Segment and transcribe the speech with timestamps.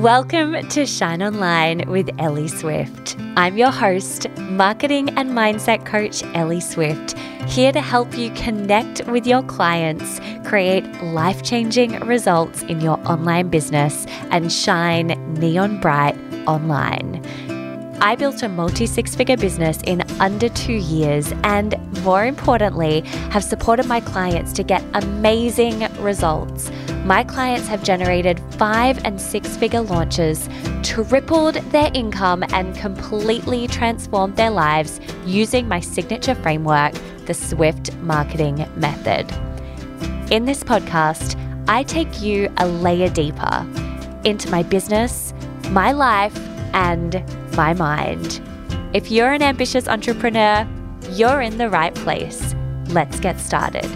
[0.00, 3.18] Welcome to Shine Online with Ellie Swift.
[3.36, 9.26] I'm your host, marketing and mindset coach Ellie Swift, here to help you connect with
[9.26, 10.18] your clients,
[10.48, 17.22] create life changing results in your online business, and shine neon bright online.
[18.00, 23.44] I built a multi six figure business in under two years, and more importantly, have
[23.44, 26.70] supported my clients to get amazing results.
[27.04, 30.48] My clients have generated five and six figure launches,
[30.82, 36.92] tripled their income, and completely transformed their lives using my signature framework,
[37.24, 39.32] the Swift Marketing Method.
[40.30, 41.36] In this podcast,
[41.68, 43.66] I take you a layer deeper
[44.24, 45.32] into my business,
[45.70, 46.36] my life,
[46.74, 47.24] and
[47.56, 48.42] my mind.
[48.92, 50.68] If you're an ambitious entrepreneur,
[51.12, 52.54] you're in the right place.
[52.88, 53.88] Let's get started.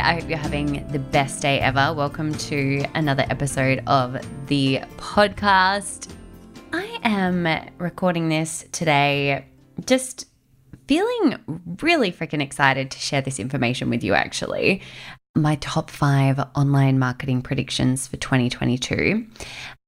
[0.00, 1.92] I hope you're having the best day ever.
[1.92, 6.12] Welcome to another episode of the podcast.
[6.72, 9.44] I am recording this today
[9.86, 10.26] just
[10.86, 14.82] feeling really freaking excited to share this information with you, actually.
[15.34, 19.26] My top five online marketing predictions for 2022.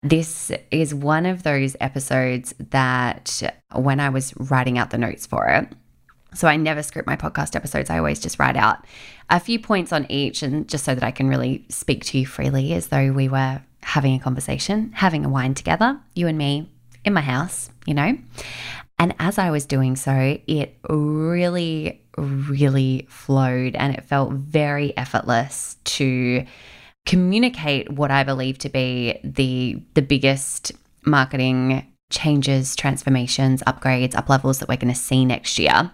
[0.02, 3.42] This is one of those episodes that
[3.74, 5.68] when I was writing out the notes for it,
[6.34, 7.90] so I never script my podcast episodes.
[7.90, 8.84] I always just write out
[9.28, 12.26] a few points on each and just so that I can really speak to you
[12.26, 16.68] freely as though we were having a conversation, having a wine together, you and me
[17.04, 18.16] in my house, you know.
[18.98, 25.76] And as I was doing so, it really, really flowed and it felt very effortless
[25.84, 26.44] to
[27.06, 30.72] communicate what I believe to be the the biggest
[31.06, 35.90] marketing changes, transformations, upgrades, up levels that we're going to see next year.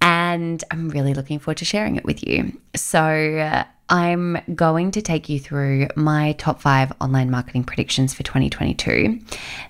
[0.00, 2.58] And I'm really looking forward to sharing it with you.
[2.74, 8.22] So, uh, I'm going to take you through my top five online marketing predictions for
[8.22, 9.18] 2022.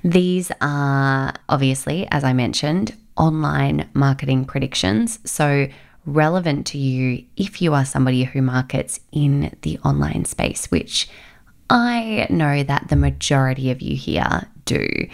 [0.04, 5.18] These are obviously, as I mentioned, online marketing predictions.
[5.24, 5.68] So,
[6.06, 11.08] relevant to you if you are somebody who markets in the online space, which
[11.70, 14.48] I know that the majority of you here
[14.78, 15.06] do.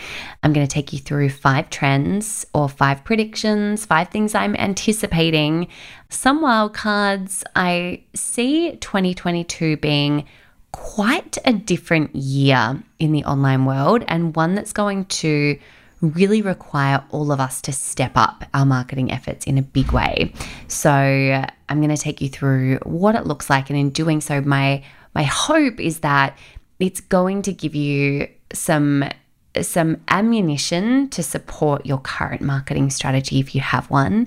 [0.42, 5.68] I'm going to take you through five trends or five predictions, five things I'm anticipating,
[6.10, 7.44] some wild cards.
[7.54, 10.26] I see 2022 being
[10.72, 15.58] quite a different year in the online world and one that's going to
[16.02, 20.32] really require all of us to step up our marketing efforts in a big way.
[20.68, 24.40] So, I'm going to take you through what it looks like and in doing so
[24.40, 24.84] my
[25.14, 26.36] my hope is that
[26.78, 29.04] it's going to give you some
[29.62, 34.26] some ammunition to support your current marketing strategy if you have one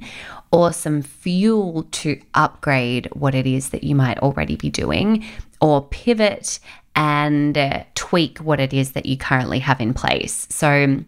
[0.52, 5.24] or some fuel to upgrade what it is that you might already be doing
[5.62, 6.60] or pivot
[6.96, 10.48] and uh, tweak what it is that you currently have in place.
[10.50, 11.06] So I'm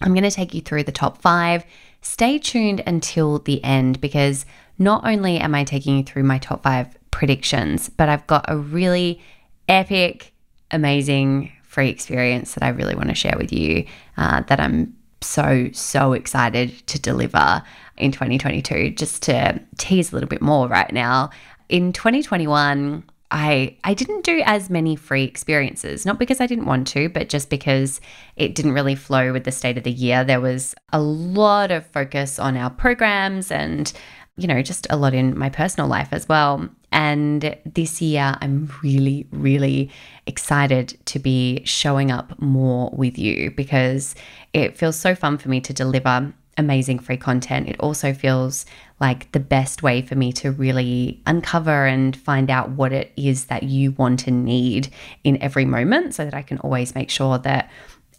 [0.00, 1.64] going to take you through the top 5.
[2.00, 4.46] Stay tuned until the end because
[4.78, 8.56] not only am I taking you through my top 5 predictions, but I've got a
[8.56, 9.20] really
[9.68, 10.32] epic
[10.70, 13.84] amazing free experience that I really want to share with you
[14.16, 17.62] uh, that I'm so, so excited to deliver
[17.96, 18.90] in 2022.
[18.96, 21.30] Just to tease a little bit more right now,
[21.68, 26.88] in 2021, I I didn't do as many free experiences, not because I didn't want
[26.88, 28.00] to, but just because
[28.34, 30.24] it didn't really flow with the state of the year.
[30.24, 33.92] There was a lot of focus on our programs and
[34.38, 36.68] you know, just a lot in my personal life as well.
[36.92, 39.90] And this year, I'm really, really
[40.26, 44.14] excited to be showing up more with you because
[44.52, 47.68] it feels so fun for me to deliver amazing free content.
[47.68, 48.64] It also feels
[49.00, 53.46] like the best way for me to really uncover and find out what it is
[53.46, 54.88] that you want and need
[55.24, 57.70] in every moment so that I can always make sure that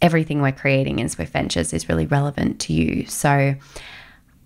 [0.02, 3.06] everything we're creating in Swift Ventures is really relevant to you.
[3.06, 3.54] So,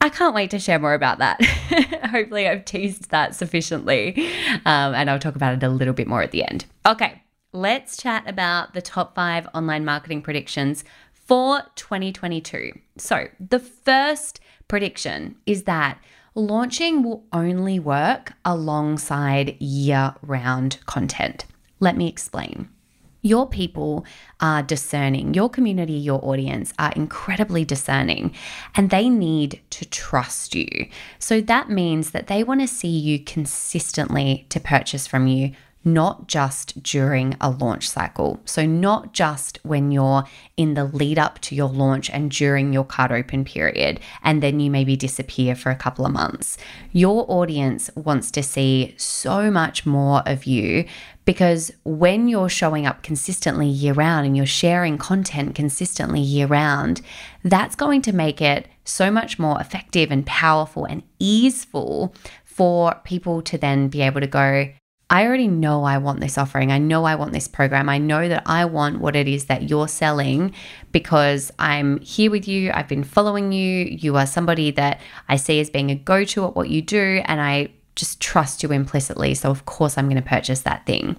[0.04, 1.42] I can't wait to share more about that.
[2.10, 4.28] Hopefully, I've teased that sufficiently.
[4.66, 6.66] Um, and I'll talk about it a little bit more at the end.
[6.84, 7.22] Okay,
[7.54, 10.84] let's chat about the top five online marketing predictions
[11.14, 12.78] for 2022.
[12.98, 15.98] So, the first prediction is that
[16.34, 21.46] launching will only work alongside year round content.
[21.80, 22.68] Let me explain.
[23.24, 24.04] Your people
[24.38, 28.34] are discerning, your community, your audience are incredibly discerning,
[28.74, 30.68] and they need to trust you.
[31.18, 35.52] So that means that they want to see you consistently to purchase from you
[35.84, 38.40] not just during a launch cycle.
[38.44, 40.24] So, not just when you're
[40.56, 44.60] in the lead up to your launch and during your cart open period, and then
[44.60, 46.56] you maybe disappear for a couple of months.
[46.92, 50.86] Your audience wants to see so much more of you
[51.24, 57.00] because when you're showing up consistently year round and you're sharing content consistently year round,
[57.42, 62.14] that's going to make it so much more effective and powerful and easeful
[62.44, 64.68] for people to then be able to go,
[65.14, 66.72] I already know I want this offering.
[66.72, 67.88] I know I want this program.
[67.88, 70.52] I know that I want what it is that you're selling
[70.90, 72.72] because I'm here with you.
[72.74, 73.84] I've been following you.
[73.84, 77.22] You are somebody that I see as being a go to at what you do.
[77.26, 79.34] And I just trust you implicitly.
[79.34, 81.14] So, of course, I'm going to purchase that thing.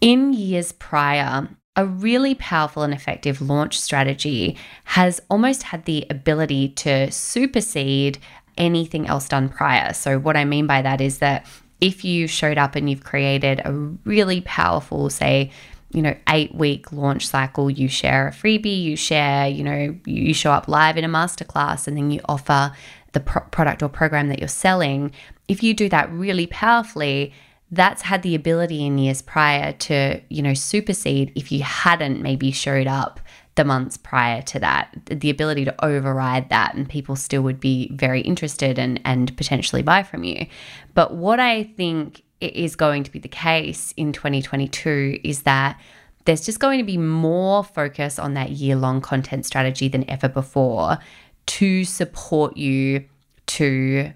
[0.00, 6.68] In years prior, a really powerful and effective launch strategy has almost had the ability
[6.68, 8.18] to supersede
[8.56, 9.94] anything else done prior.
[9.94, 11.44] So, what I mean by that is that
[11.80, 13.72] if you showed up and you've created a
[14.04, 15.50] really powerful, say,
[15.92, 20.32] you know, eight week launch cycle, you share a freebie, you share, you know, you
[20.34, 22.72] show up live in a masterclass and then you offer
[23.12, 25.12] the pro- product or program that you're selling.
[25.48, 27.32] If you do that really powerfully,
[27.72, 32.50] that's had the ability in years prior to, you know, supersede if you hadn't maybe
[32.50, 33.20] showed up
[33.60, 37.90] the months prior to that, the ability to override that and people still would be
[37.92, 40.46] very interested and, and potentially buy from you.
[40.94, 45.78] But what I think is going to be the case in 2022 is that
[46.24, 50.30] there's just going to be more focus on that year long content strategy than ever
[50.30, 50.96] before
[51.44, 53.04] to support you
[53.46, 54.10] to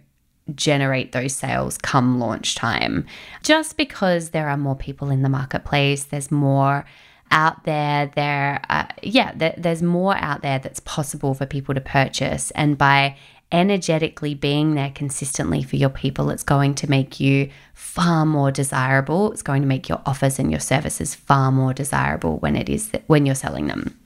[0.54, 3.04] generate those sales come launch time.
[3.42, 6.86] Just because there are more people in the marketplace, there's more
[7.34, 11.80] out there there uh, yeah there, there's more out there that's possible for people to
[11.80, 12.50] purchase.
[12.52, 13.16] And by
[13.52, 19.32] energetically being there consistently for your people it's going to make you far more desirable.
[19.32, 22.90] It's going to make your offers and your services far more desirable when it is
[23.08, 23.98] when you're selling them.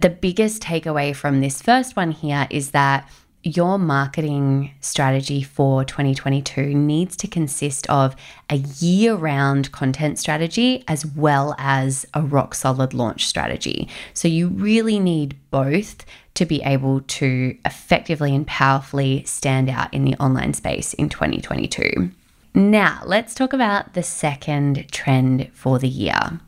[0.00, 3.10] The biggest takeaway from this first one here is that
[3.46, 8.16] your marketing strategy for 2022 needs to consist of
[8.50, 13.88] a year round content strategy as well as a rock solid launch strategy.
[14.14, 16.04] So, you really need both
[16.34, 22.10] to be able to effectively and powerfully stand out in the online space in 2022.
[22.54, 26.40] Now, let's talk about the second trend for the year.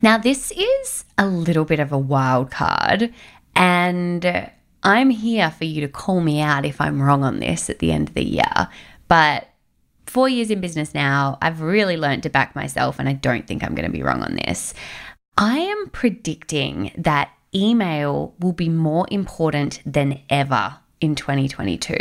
[0.00, 3.12] Now, this is a little bit of a wild card,
[3.54, 4.50] and
[4.86, 7.90] I'm here for you to call me out if I'm wrong on this at the
[7.90, 8.68] end of the year.
[9.08, 9.48] But
[10.06, 13.64] four years in business now, I've really learned to back myself, and I don't think
[13.64, 14.74] I'm going to be wrong on this.
[15.36, 21.96] I am predicting that email will be more important than ever in 2022.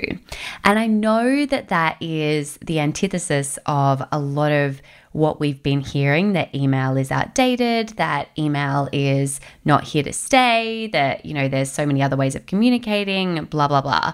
[0.63, 4.81] And I know that that is the antithesis of a lot of
[5.11, 10.87] what we've been hearing that email is outdated, that email is not here to stay,
[10.87, 14.13] that, you know, there's so many other ways of communicating, blah, blah, blah.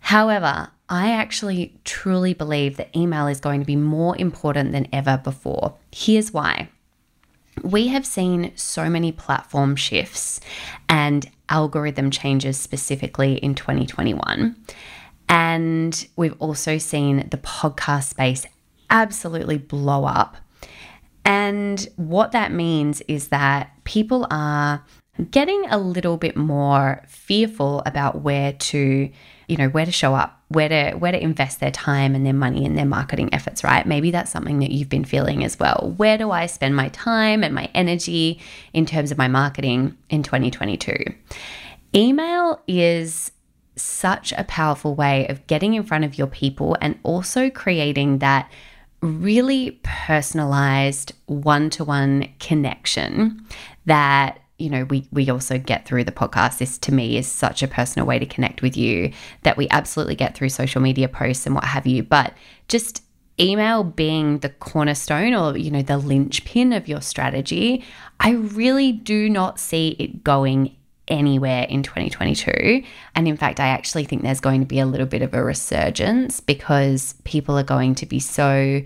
[0.00, 5.20] However, I actually truly believe that email is going to be more important than ever
[5.22, 5.74] before.
[5.92, 6.68] Here's why.
[7.62, 10.40] We have seen so many platform shifts
[10.88, 14.56] and algorithm changes specifically in 2021.
[15.28, 18.46] And we've also seen the podcast space
[18.90, 20.36] absolutely blow up.
[21.24, 24.84] And what that means is that people are
[25.30, 29.10] getting a little bit more fearful about where to,
[29.48, 32.32] you know, where to show up, where to where to invest their time and their
[32.32, 33.86] money and their marketing efforts, right?
[33.86, 35.94] Maybe that's something that you've been feeling as well.
[35.96, 38.40] Where do I spend my time and my energy
[38.72, 40.96] in terms of my marketing in 2022?
[41.94, 43.32] Email is
[43.76, 48.50] such a powerful way of getting in front of your people and also creating that
[49.02, 53.46] really personalized one to one connection
[53.84, 57.62] that you know we we also get through the podcast this to me is such
[57.62, 61.46] a personal way to connect with you that we absolutely get through social media posts
[61.46, 62.32] and what have you but
[62.68, 63.02] just
[63.38, 67.84] email being the cornerstone or you know the linchpin of your strategy
[68.20, 70.74] i really do not see it going
[71.08, 72.82] anywhere in 2022.
[73.14, 75.42] And in fact, I actually think there's going to be a little bit of a
[75.42, 78.82] resurgence because people are going to be so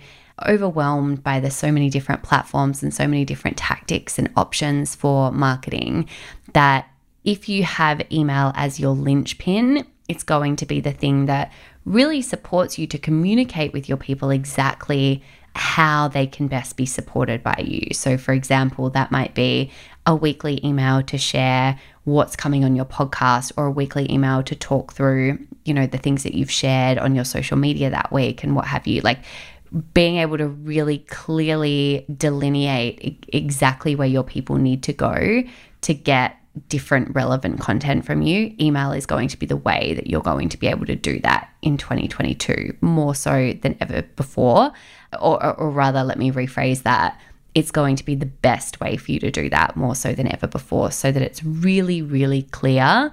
[0.48, 5.30] overwhelmed by the so many different platforms and so many different tactics and options for
[5.32, 6.08] marketing
[6.52, 6.88] that
[7.24, 11.52] if you have email as your linchpin, it's going to be the thing that
[11.84, 15.22] really supports you to communicate with your people exactly
[15.54, 17.88] how they can best be supported by you.
[17.92, 19.70] So, for example, that might be
[20.06, 24.54] a weekly email to share what's coming on your podcast or a weekly email to
[24.54, 28.42] talk through, you know, the things that you've shared on your social media that week
[28.42, 29.00] and what have you.
[29.02, 29.18] Like
[29.94, 35.42] being able to really clearly delineate exactly where your people need to go
[35.82, 36.36] to get
[36.68, 40.48] different relevant content from you, email is going to be the way that you're going
[40.48, 44.72] to be able to do that in 2022 more so than ever before.
[45.20, 47.20] Or, or, or rather, let me rephrase that.
[47.54, 50.32] It's going to be the best way for you to do that more so than
[50.32, 53.12] ever before, so that it's really, really clear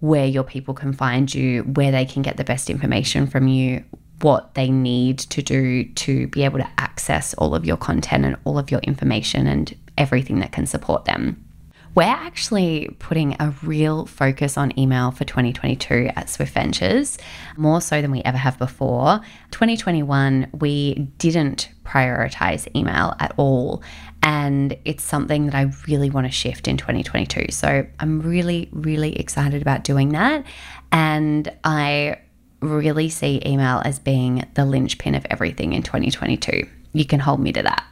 [0.00, 3.84] where your people can find you, where they can get the best information from you,
[4.22, 8.36] what they need to do to be able to access all of your content and
[8.44, 11.44] all of your information and everything that can support them.
[11.94, 17.18] We're actually putting a real focus on email for 2022 at Swift Ventures,
[17.56, 19.20] more so than we ever have before.
[19.50, 23.82] 2021, we didn't prioritize email at all.
[24.22, 27.46] And it's something that I really want to shift in 2022.
[27.50, 30.44] So I'm really, really excited about doing that.
[30.92, 32.18] And I
[32.60, 36.66] really see email as being the linchpin of everything in 2022.
[36.92, 37.90] You can hold me to that.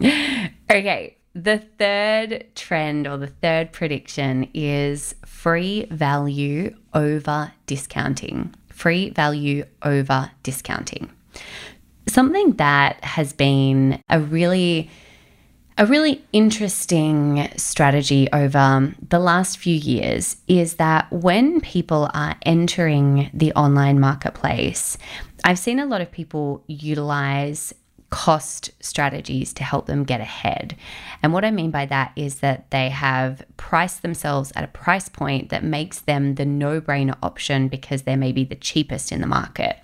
[0.70, 8.54] okay, the third trend or the third prediction is free value over discounting.
[8.68, 11.10] Free value over discounting.
[12.08, 14.90] Something that has been a really
[15.78, 23.30] a really interesting strategy over the last few years is that when people are entering
[23.32, 24.98] the online marketplace,
[25.44, 27.72] I've seen a lot of people utilize
[28.10, 30.74] cost strategies to help them get ahead.
[31.22, 35.08] And what I mean by that is that they have priced themselves at a price
[35.08, 39.26] point that makes them the no brainer option because they're maybe the cheapest in the
[39.28, 39.78] market.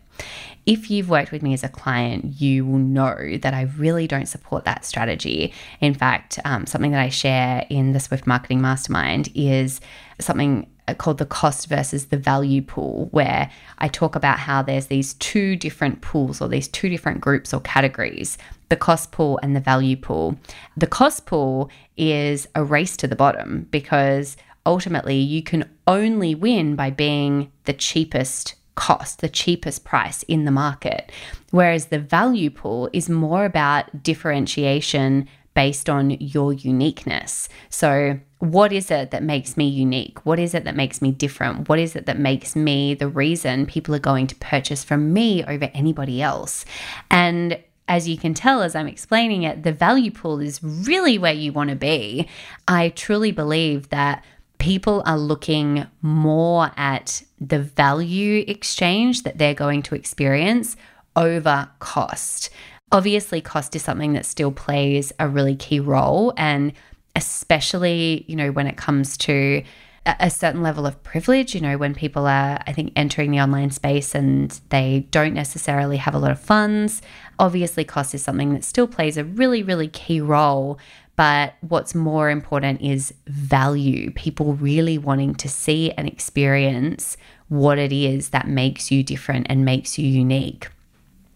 [0.67, 4.27] If you've worked with me as a client, you will know that I really don't
[4.27, 5.53] support that strategy.
[5.81, 9.81] In fact, um, something that I share in the Swift Marketing Mastermind is
[10.21, 10.67] something
[10.99, 15.57] called the cost versus the value pool, where I talk about how there's these two
[15.57, 18.37] different pools or these two different groups or categories
[18.71, 20.37] the cost pool and the value pool.
[20.77, 26.75] The cost pool is a race to the bottom because ultimately you can only win
[26.75, 31.11] by being the cheapest cost, the cheapest price in the market.
[31.51, 37.49] Whereas the value pool is more about differentiation based on your uniqueness.
[37.71, 40.27] So, what is it that makes me unique?
[40.27, 41.69] What is it that makes me different?
[41.69, 45.45] What is it that makes me the reason people are going to purchase from me
[45.45, 46.67] over anybody else?
[47.11, 51.33] And as you can tell as I'm explaining it, the value pool is really where
[51.33, 52.29] you want to be.
[52.67, 54.25] I truly believe that
[54.65, 60.75] people are looking more at the value exchange that they're going to experience
[61.17, 62.49] over cost.
[62.91, 66.73] Obviously, cost is something that still plays a really key role, and
[67.15, 69.63] especially, you know, when it comes to
[70.07, 73.71] a certain level of privilege, you know, when people are, I think, entering the online
[73.71, 77.03] space and they don't necessarily have a lot of funds.
[77.39, 80.79] Obviously, cost is something that still plays a really, really key role.
[81.17, 87.17] But what's more important is value, people really wanting to see and experience
[87.49, 90.69] what it is that makes you different and makes you unique.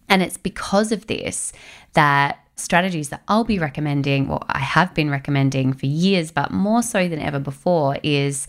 [0.08, 1.52] And it's because of this
[1.92, 6.82] that strategies that I'll be recommending, or I have been recommending for years, but more
[6.82, 8.48] so than ever before, is,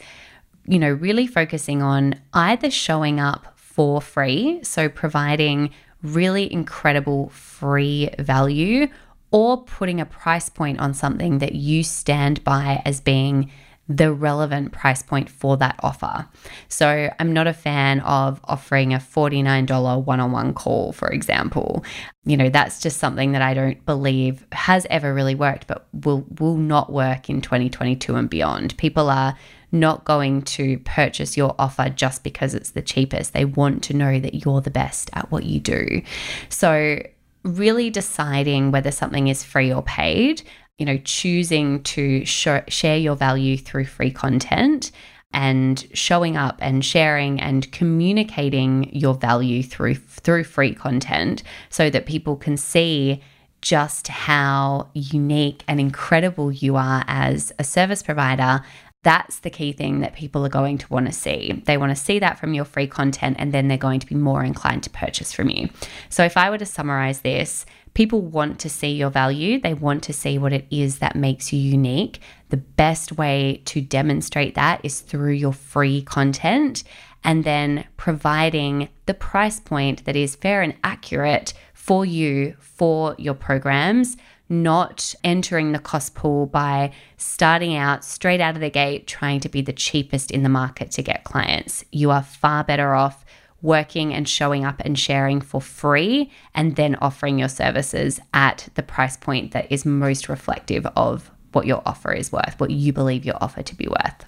[0.65, 5.69] you know, really focusing on either showing up for free, so providing
[6.01, 8.87] really incredible free value,
[9.31, 13.51] or putting a price point on something that you stand by as being
[13.89, 16.27] the relevant price point for that offer.
[16.67, 21.83] So I'm not a fan of offering a $49 one on one call, for example.
[22.23, 26.23] You know, that's just something that I don't believe has ever really worked, but will,
[26.39, 28.77] will not work in 2022 and beyond.
[28.77, 29.35] People are
[29.71, 33.33] not going to purchase your offer just because it's the cheapest.
[33.33, 36.03] They want to know that you're the best at what you do.
[36.49, 37.01] So,
[37.43, 40.43] really deciding whether something is free or paid
[40.79, 44.91] you know, choosing to sh- share your value through free content
[45.31, 52.07] and showing up and sharing and communicating your value through through free content so that
[52.07, 53.21] people can see
[53.61, 58.61] just how unique and incredible you are as a service provider
[59.03, 61.63] that's the key thing that people are going to want to see.
[61.65, 64.15] They want to see that from your free content and then they're going to be
[64.15, 65.69] more inclined to purchase from you.
[66.09, 70.03] So, if I were to summarize this, People want to see your value, they want
[70.03, 72.19] to see what it is that makes you unique.
[72.49, 76.83] The best way to demonstrate that is through your free content
[77.23, 83.33] and then providing the price point that is fair and accurate for you for your
[83.33, 84.15] programs
[84.49, 89.49] not entering the cost pool by starting out straight out of the gate trying to
[89.49, 91.85] be the cheapest in the market to get clients.
[91.91, 93.23] You are far better off
[93.61, 98.83] working and showing up and sharing for free and then offering your services at the
[98.83, 103.25] price point that is most reflective of what your offer is worth, what you believe
[103.25, 104.25] your offer to be worth.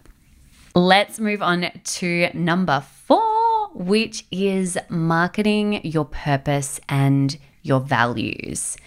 [0.74, 8.78] Let's move on to number four, which is marketing your purpose and your values.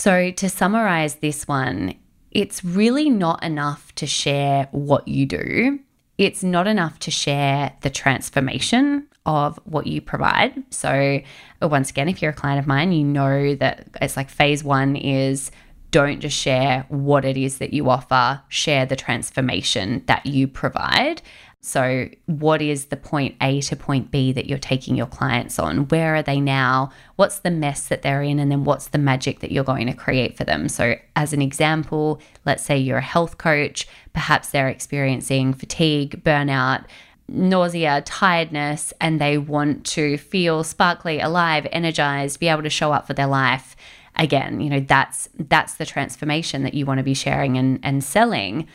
[0.00, 1.94] So, to summarize this one,
[2.30, 5.78] it's really not enough to share what you do.
[6.16, 10.54] It's not enough to share the transformation of what you provide.
[10.70, 11.20] So,
[11.62, 14.64] uh, once again, if you're a client of mine, you know that it's like phase
[14.64, 15.50] one is
[15.90, 21.20] don't just share what it is that you offer, share the transformation that you provide.
[21.62, 25.88] So, what is the point A to point B that you're taking your clients on?
[25.88, 26.90] Where are they now?
[27.16, 28.38] What's the mess that they're in?
[28.38, 30.70] And then what's the magic that you're going to create for them?
[30.70, 36.86] So, as an example, let's say you're a health coach, perhaps they're experiencing fatigue, burnout,
[37.28, 43.06] nausea, tiredness, and they want to feel sparkly, alive, energized, be able to show up
[43.06, 43.76] for their life.
[44.16, 48.02] Again, you know, that's that's the transformation that you want to be sharing and, and
[48.02, 48.66] selling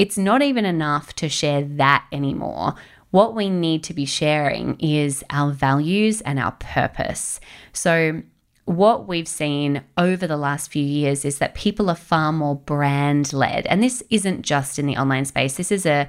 [0.00, 2.74] it's not even enough to share that anymore.
[3.10, 7.38] What we need to be sharing is our values and our purpose.
[7.74, 8.22] So,
[8.64, 13.34] what we've seen over the last few years is that people are far more brand
[13.34, 13.66] led.
[13.66, 16.08] And this isn't just in the online space, this is a,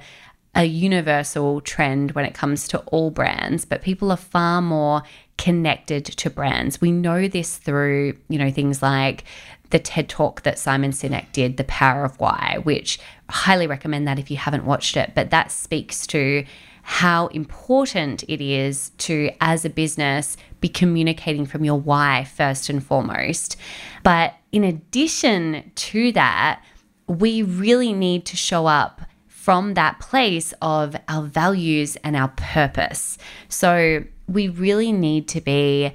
[0.54, 5.02] a universal trend when it comes to all brands, but people are far more
[5.36, 6.80] connected to brands.
[6.80, 9.24] We know this through, you know, things like
[9.72, 13.00] the TED Talk that Simon Sinek did, The Power of Why, which
[13.32, 15.12] highly recommend that if you haven't watched it.
[15.14, 16.44] But that speaks to
[16.82, 22.84] how important it is to, as a business, be communicating from your why first and
[22.84, 23.56] foremost.
[24.02, 26.62] But in addition to that,
[27.06, 33.18] we really need to show up from that place of our values and our purpose.
[33.48, 35.92] So we really need to be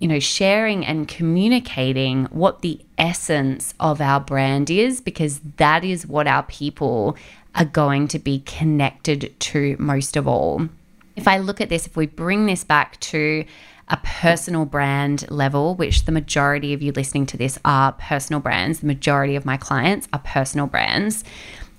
[0.00, 6.06] you know, sharing and communicating what the essence of our brand is, because that is
[6.06, 7.16] what our people
[7.54, 10.68] are going to be connected to most of all.
[11.16, 13.44] If I look at this, if we bring this back to
[13.88, 18.80] a personal brand level, which the majority of you listening to this are personal brands,
[18.80, 21.24] the majority of my clients are personal brands.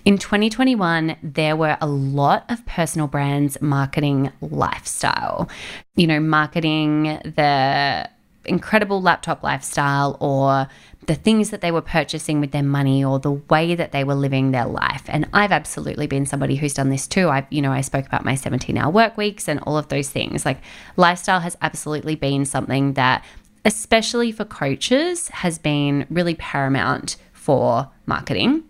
[0.04, 5.48] In 2021, there were a lot of personal brands marketing lifestyle,
[5.96, 8.10] you know, marketing the
[8.46, 10.68] incredible laptop lifestyle or
[11.08, 14.16] the things that they were purchasing with their money or the way that they were
[14.16, 15.04] living their life.
[15.08, 17.30] And I've absolutely been somebody who's done this too.
[17.30, 20.10] I, you know, I spoke about my 17 hour work weeks and all of those
[20.10, 20.46] things.
[20.46, 20.60] Like
[20.98, 23.26] lifestyle has absolutely been something that,
[23.66, 28.64] especially for coaches, has been really paramount for marketing.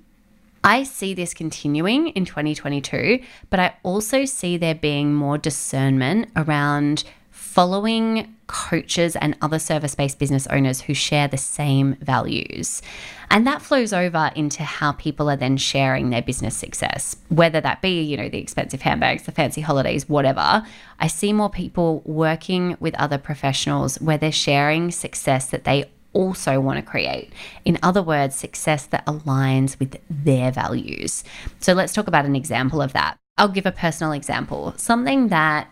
[0.64, 7.04] I see this continuing in 2022, but I also see there being more discernment around
[7.52, 12.82] following coaches and other service based business owners who share the same values.
[13.30, 17.82] And that flows over into how people are then sharing their business success, whether that
[17.82, 20.66] be, you know, the expensive handbags, the fancy holidays, whatever.
[21.00, 26.62] I see more people working with other professionals where they're sharing success that they also
[26.62, 27.34] want to create.
[27.66, 31.26] In other words, success that aligns with their values.
[31.60, 33.18] So let's talk about an example of that.
[33.38, 35.72] I'll give a personal example, something that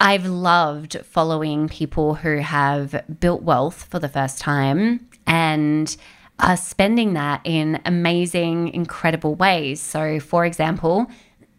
[0.00, 5.96] I've loved following people who have built wealth for the first time and
[6.38, 9.80] are spending that in amazing, incredible ways.
[9.80, 11.08] So, for example,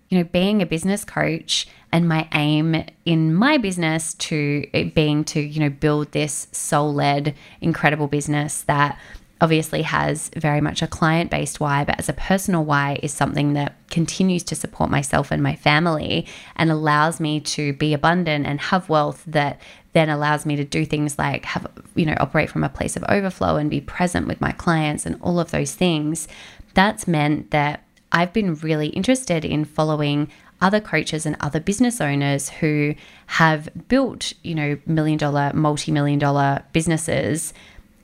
[0.08, 5.42] you know, being a business coach and my aim in my business to being to,
[5.42, 8.98] you know, build this soul led, incredible business that
[9.42, 13.54] obviously has very much a client based why, but as a personal why is something
[13.54, 16.26] that continues to support myself and my family
[16.56, 19.60] and allows me to be abundant and have wealth that
[19.94, 23.04] then allows me to do things like have, you know, operate from a place of
[23.08, 26.28] overflow and be present with my clients and all of those things.
[26.74, 30.30] That's meant that I've been really interested in following
[30.62, 32.94] other coaches and other business owners who
[33.28, 37.54] have built, you know, million dollar, multi million dollar businesses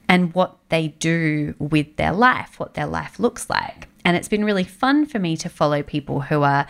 [0.07, 3.87] and what they do with their life, what their life looks like.
[4.03, 6.67] And it's been really fun for me to follow people who are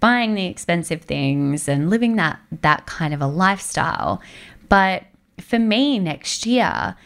[0.00, 4.22] buying the expensive things and living that that kind of a lifestyle.
[4.68, 5.04] But
[5.40, 6.96] for me next year,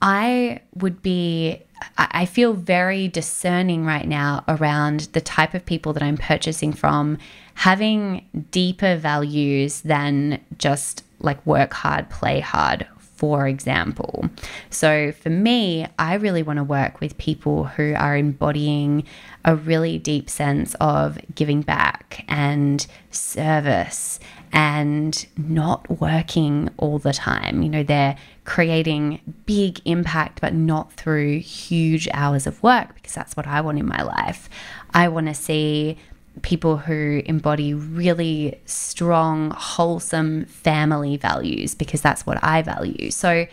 [0.00, 1.62] I would be
[1.96, 7.18] I feel very discerning right now around the type of people that I'm purchasing from
[7.54, 12.86] having deeper values than just like work hard, play hard
[13.22, 14.28] for example.
[14.68, 19.04] So for me, I really want to work with people who are embodying
[19.44, 24.18] a really deep sense of giving back and service
[24.52, 27.62] and not working all the time.
[27.62, 33.36] You know, they're creating big impact, but not through huge hours of work because that's
[33.36, 34.50] what I want in my life.
[34.92, 35.96] I want to see
[36.40, 43.10] people who embody really strong, wholesome family values because that's what I value.
[43.10, 43.46] So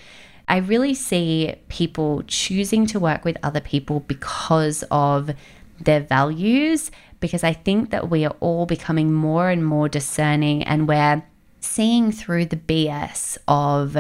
[0.48, 5.32] I really see people choosing to work with other people because of
[5.80, 6.89] their values,
[7.20, 11.22] because I think that we are all becoming more and more discerning and we're
[11.60, 13.98] seeing through the BS of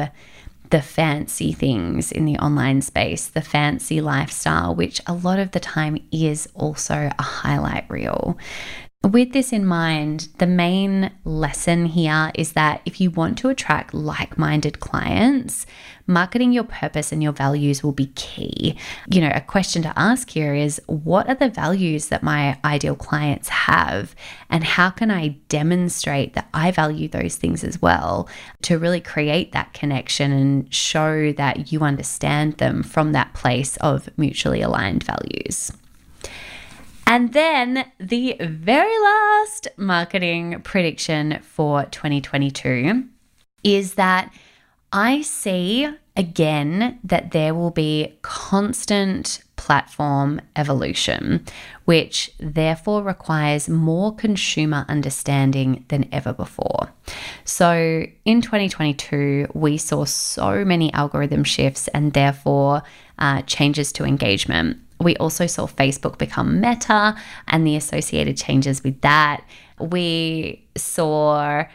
[0.69, 5.59] the fancy things in the online space, the fancy lifestyle, which a lot of the
[5.59, 8.37] time is also a highlight reel.
[9.03, 13.93] With this in mind, the main lesson here is that if you want to attract
[13.93, 15.65] like minded clients,
[16.05, 18.75] marketing your purpose and your values will be key.
[19.09, 22.97] You know, a question to ask here is what are the values that my ideal
[22.97, 24.13] clients have?
[24.49, 28.27] And how can I demonstrate that I value those things as well
[28.63, 34.09] to really create that connection and show that you understand them from that place of
[34.17, 35.71] mutually aligned values?
[37.09, 43.03] And then the very last marketing prediction for 2022
[43.63, 44.31] is that
[44.93, 51.43] I see again that there will be constant platform evolution,
[51.85, 56.93] which therefore requires more consumer understanding than ever before.
[57.43, 62.83] So in 2022, we saw so many algorithm shifts and therefore
[63.17, 64.77] uh, changes to engagement.
[64.99, 67.15] We also saw Facebook become Meta
[67.47, 69.43] and the associated changes with that.
[69.79, 71.65] We saw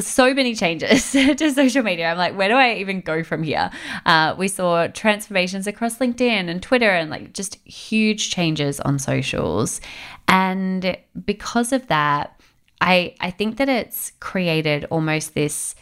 [0.00, 2.10] so many changes to social media.
[2.10, 3.70] I'm like, where do I even go from here?
[4.06, 9.80] Uh, we saw transformations across LinkedIn and Twitter and like just huge changes on socials.
[10.28, 12.40] And because of that,
[12.80, 15.74] I, I think that it's created almost this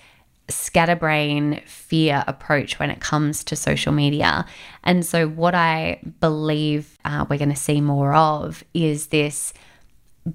[0.48, 4.46] scatterbrain fear approach when it comes to social media.
[4.84, 9.52] And so, what I believe uh, we're going to see more of is this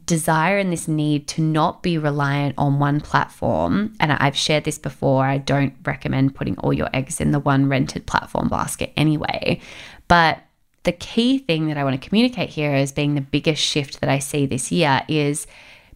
[0.06, 3.93] desire and this need to not be reliant on one platform.
[3.99, 5.26] And I've shared this before.
[5.26, 9.60] I don't recommend putting all your eggs in the one rented platform basket anyway.
[10.08, 10.39] But
[10.84, 14.10] the key thing that I want to communicate here as being the biggest shift that
[14.10, 15.47] I see this year is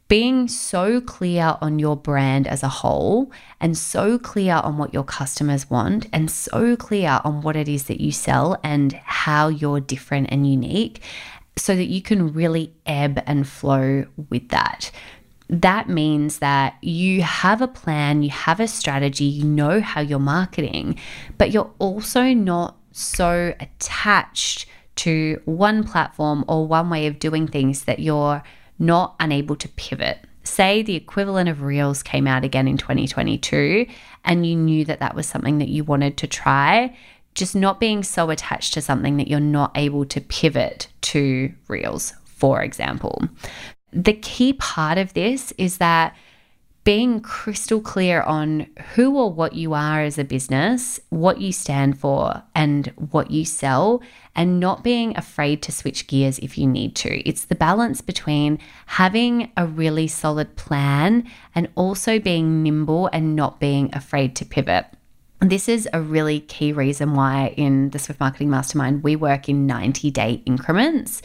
[0.07, 5.03] being so clear on your brand as a whole and so clear on what your
[5.03, 9.81] customers want and so clear on what it is that you sell and how you're
[9.81, 11.01] different and unique
[11.57, 14.91] so that you can really ebb and flow with that.
[15.49, 20.19] That means that you have a plan, you have a strategy, you know how you're
[20.19, 20.99] marketing,
[21.37, 27.85] but you're also not so attached to one platform or one way of doing things
[27.85, 28.43] that you're
[28.79, 30.19] not unable to pivot.
[30.43, 33.85] Say the equivalent of Reels came out again in 2022
[34.23, 36.95] and you knew that that was something that you wanted to try,
[37.35, 42.13] just not being so attached to something that you're not able to pivot to Reels,
[42.25, 43.21] for example.
[43.91, 46.15] The key part of this is that
[46.87, 51.99] being crystal clear on who or what you are as a business, what you stand
[51.99, 54.01] for, and what you sell,
[54.37, 57.27] and not being afraid to switch gears if you need to.
[57.27, 63.59] It's the balance between having a really solid plan and also being nimble and not
[63.59, 64.85] being afraid to pivot.
[65.41, 69.65] This is a really key reason why in the Swift Marketing Mastermind we work in
[69.65, 71.21] 90 day increments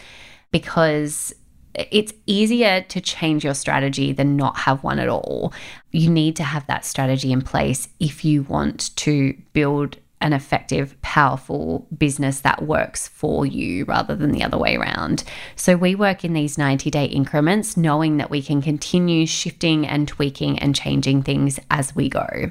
[0.51, 1.35] because
[1.75, 5.53] it's easier to change your strategy than not have one at all.
[5.91, 11.01] You need to have that strategy in place if you want to build an effective,
[11.03, 15.25] powerful business that works for you rather than the other way around.
[15.57, 20.09] So, we work in these 90 day increments, knowing that we can continue shifting and
[20.09, 22.51] tweaking and changing things as we go.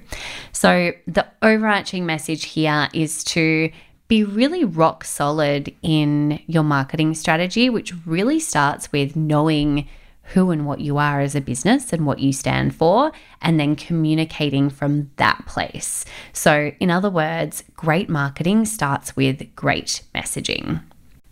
[0.51, 3.71] So, the overarching message here is to
[4.11, 9.87] be really rock solid in your marketing strategy, which really starts with knowing
[10.33, 13.75] who and what you are as a business and what you stand for, and then
[13.75, 16.05] communicating from that place.
[16.33, 20.83] So, in other words, great marketing starts with great messaging.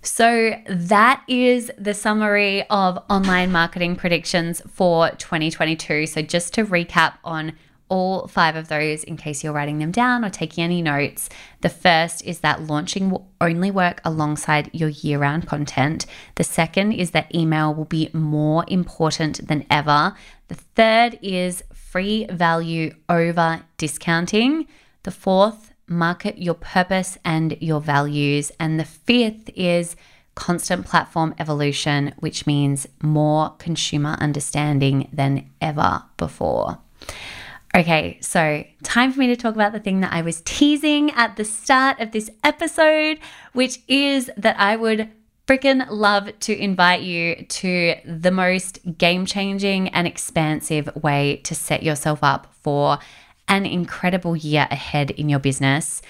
[0.01, 6.07] So, that is the summary of online marketing predictions for 2022.
[6.07, 7.53] So, just to recap on
[7.89, 11.29] all five of those in case you're writing them down or taking any notes.
[11.61, 16.05] The first is that launching will only work alongside your year round content.
[16.35, 20.15] The second is that email will be more important than ever.
[20.47, 24.67] The third is free value over discounting.
[25.03, 28.51] The fourth, market your purpose and your values.
[28.59, 29.95] And the fifth is
[30.35, 36.79] constant platform evolution, which means more consumer understanding than ever before.
[37.75, 41.35] Okay, so time for me to talk about the thing that I was teasing at
[41.35, 43.19] the start of this episode,
[43.53, 45.09] which is that I would
[45.47, 51.83] freaking love to invite you to the most game changing and expansive way to set
[51.83, 52.97] yourself up for
[53.47, 56.01] an incredible year ahead in your business.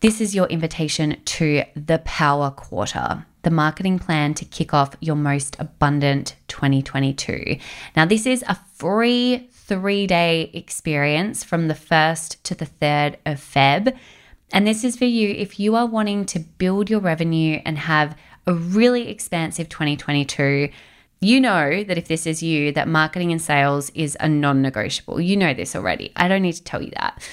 [0.00, 5.16] This is your invitation to the Power Quarter, the marketing plan to kick off your
[5.16, 7.56] most abundant 2022.
[7.96, 13.38] Now, this is a free three day experience from the 1st to the 3rd of
[13.38, 13.96] Feb.
[14.52, 18.16] And this is for you if you are wanting to build your revenue and have
[18.46, 20.68] a really expansive 2022.
[21.20, 25.20] You know that if this is you, that marketing and sales is a non negotiable.
[25.20, 26.12] You know this already.
[26.14, 27.26] I don't need to tell you that.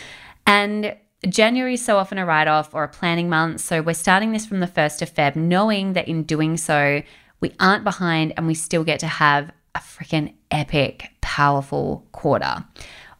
[0.48, 0.96] And
[1.28, 3.60] January is so often a write off or a planning month.
[3.60, 7.04] So we're starting this from the 1st of Feb, knowing that in doing so,
[7.42, 12.66] we aren't behind and we still get to have a freaking epic, powerful quarter.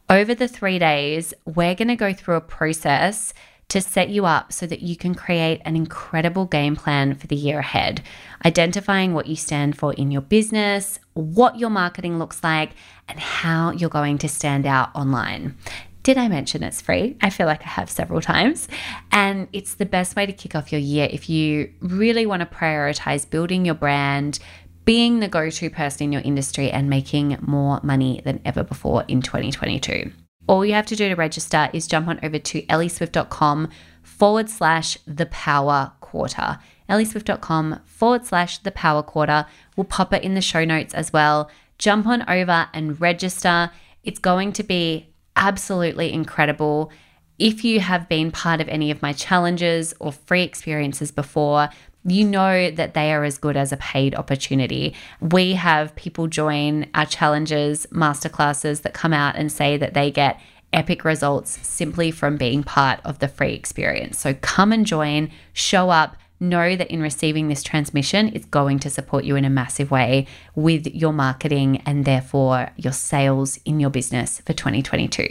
[0.10, 3.34] Over the three days, we're going to go through a process
[3.70, 7.38] to set you up so that you can create an incredible game plan for the
[7.38, 8.02] year ahead,
[8.46, 12.72] identifying what you stand for in your business, what your marketing looks like,
[13.08, 15.56] and how you're going to stand out online.
[16.04, 17.16] Did I mention it's free?
[17.22, 18.68] I feel like I have several times.
[19.12, 22.46] And it's the best way to kick off your year if you really want to
[22.46, 24.40] prioritize building your brand,
[24.86, 29.04] being the go to person in your industry and making more money than ever before
[29.08, 30.12] in 2022.
[30.48, 33.70] All you have to do to register is jump on over to ellieswift.com
[34.02, 36.60] forward slash the power quarter.
[36.90, 39.46] ellieswift.com forward slash the power quarter.
[39.76, 41.50] We'll pop it in the show notes as well.
[41.78, 43.72] Jump on over and register.
[44.04, 46.92] It's going to be absolutely incredible.
[47.40, 51.70] If you have been part of any of my challenges or free experiences before,
[52.04, 54.96] you know that they are as good as a paid opportunity.
[55.20, 60.40] We have people join our challenges, masterclasses that come out and say that they get
[60.74, 64.18] epic results simply from being part of the free experience.
[64.20, 66.16] So come and join, show up.
[66.42, 70.26] Know that in receiving this transmission, it's going to support you in a massive way
[70.56, 75.28] with your marketing and therefore your sales in your business for 2022.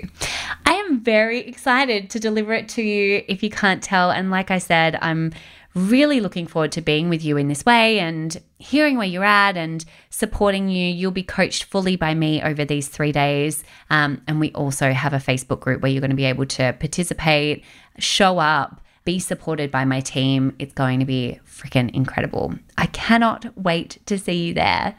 [0.66, 4.12] I am very excited to deliver it to you if you can't tell.
[4.12, 5.32] And like I said, I'm
[5.74, 9.56] really looking forward to being with you in this way and hearing where you're at
[9.56, 10.92] and supporting you.
[10.92, 13.64] You'll be coached fully by me over these three days.
[13.88, 16.72] Um, and we also have a Facebook group where you're going to be able to
[16.78, 17.64] participate,
[17.98, 20.54] show up, be supported by my team.
[20.58, 22.54] It's going to be freaking incredible.
[22.76, 24.96] I cannot wait to see you there.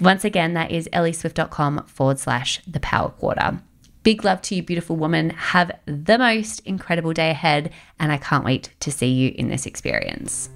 [0.00, 3.60] Once again, that is ellieswift.com forward slash the power quarter.
[4.02, 5.30] Big love to you, beautiful woman.
[5.30, 9.64] Have the most incredible day ahead, and I can't wait to see you in this
[9.64, 10.50] experience.